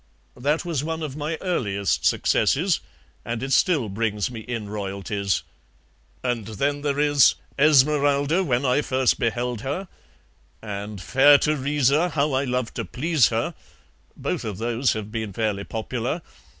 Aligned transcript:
That 0.35 0.65
was 0.65 0.83
one 0.83 1.03
of 1.03 1.15
my 1.15 1.37
earliest 1.41 2.05
successes, 2.07 2.79
and 3.23 3.43
it 3.43 3.53
still 3.53 3.87
brings 3.87 4.31
me 4.31 4.39
in 4.39 4.67
royalties. 4.67 5.43
And 6.23 6.47
then 6.47 6.81
there 6.81 6.99
is 6.99 7.35
'Esmeralda, 7.59 8.43
when 8.43 8.65
I 8.65 8.81
first 8.81 9.19
beheld 9.19 9.61
her,' 9.61 9.87
and 10.59 10.99
'Fair 10.99 11.37
Teresa, 11.37 12.09
how 12.09 12.31
I 12.33 12.45
love 12.45 12.73
to 12.73 12.83
please 12.83 13.27
her,' 13.27 13.53
both 14.17 14.43
of 14.43 14.57
those 14.57 14.93
have 14.93 15.11
been 15.11 15.33
fairly 15.33 15.65
popular. 15.65 16.23